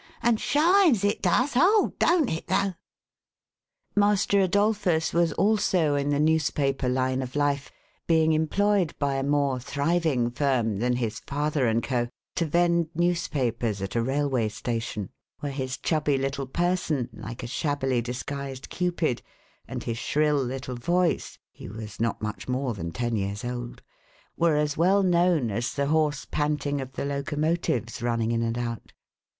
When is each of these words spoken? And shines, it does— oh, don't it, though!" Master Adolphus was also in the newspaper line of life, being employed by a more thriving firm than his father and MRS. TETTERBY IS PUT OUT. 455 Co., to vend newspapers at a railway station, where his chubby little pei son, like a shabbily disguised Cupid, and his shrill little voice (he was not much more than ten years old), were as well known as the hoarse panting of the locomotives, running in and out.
And 0.23 0.39
shines, 0.39 1.03
it 1.03 1.21
does— 1.21 1.53
oh, 1.55 1.93
don't 1.99 2.27
it, 2.27 2.47
though!" 2.47 2.73
Master 3.95 4.39
Adolphus 4.41 5.13
was 5.13 5.31
also 5.33 5.93
in 5.93 6.09
the 6.09 6.19
newspaper 6.19 6.89
line 6.89 7.21
of 7.21 7.35
life, 7.35 7.69
being 8.07 8.33
employed 8.33 8.95
by 8.97 9.13
a 9.17 9.23
more 9.23 9.59
thriving 9.59 10.31
firm 10.31 10.79
than 10.79 10.93
his 10.95 11.19
father 11.19 11.67
and 11.67 11.83
MRS. 11.83 11.87
TETTERBY 11.87 12.01
IS 12.01 12.09
PUT 12.09 12.45
OUT. 12.47 12.49
455 12.49 12.49
Co., 12.49 12.49
to 12.49 12.51
vend 12.51 12.89
newspapers 13.75 13.81
at 13.83 13.95
a 13.95 14.01
railway 14.01 14.49
station, 14.49 15.09
where 15.41 15.51
his 15.51 15.77
chubby 15.77 16.17
little 16.17 16.47
pei 16.47 16.75
son, 16.75 17.07
like 17.13 17.43
a 17.43 17.45
shabbily 17.45 18.01
disguised 18.01 18.69
Cupid, 18.69 19.21
and 19.67 19.83
his 19.83 19.99
shrill 19.99 20.43
little 20.43 20.77
voice 20.77 21.37
(he 21.51 21.69
was 21.69 21.99
not 21.99 22.19
much 22.23 22.47
more 22.47 22.73
than 22.73 22.91
ten 22.91 23.15
years 23.15 23.45
old), 23.45 23.83
were 24.35 24.55
as 24.55 24.75
well 24.75 25.03
known 25.03 25.51
as 25.51 25.75
the 25.75 25.85
hoarse 25.85 26.25
panting 26.31 26.81
of 26.81 26.93
the 26.93 27.05
locomotives, 27.05 28.01
running 28.01 28.31
in 28.31 28.41
and 28.41 28.57
out. 28.57 28.93